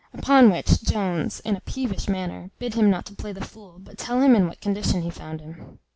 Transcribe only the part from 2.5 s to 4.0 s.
bid him not play the fool, but